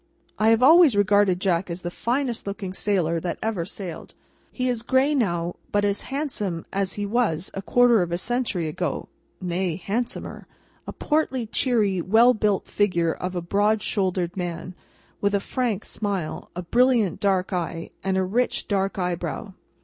I 0.39 0.49
have 0.49 0.63
always 0.63 0.95
regarded 0.97 1.39
Jack 1.39 1.69
as 1.69 1.83
the 1.83 1.91
finest 1.91 2.47
looking 2.47 2.73
sailor 2.73 3.19
that 3.19 3.37
ever 3.43 3.65
sailed. 3.65 4.15
He 4.51 4.67
is 4.67 4.81
gray 4.81 5.13
now, 5.13 5.57
but 5.71 5.85
as 5.85 6.01
handsome 6.09 6.65
as 6.73 6.93
he 6.93 7.05
was 7.05 7.51
a 7.53 7.61
quarter 7.61 8.01
of 8.01 8.11
a 8.11 8.17
century 8.17 8.67
ago—nay, 8.67 9.75
handsomer. 9.75 10.47
A 10.87 10.91
portly, 10.91 11.45
cheery, 11.45 12.01
well 12.01 12.33
built 12.33 12.65
figure 12.65 13.13
of 13.13 13.35
a 13.35 13.41
broad 13.43 13.83
shouldered 13.83 14.35
man, 14.35 14.73
with 15.21 15.35
a 15.35 15.39
frank 15.39 15.85
smile, 15.85 16.49
a 16.55 16.63
brilliant 16.63 17.19
dark 17.19 17.53
eye, 17.53 17.91
and 18.03 18.17
a 18.17 18.23
rich 18.23 18.67
dark 18.67 18.97
eyebrow. 18.97 19.53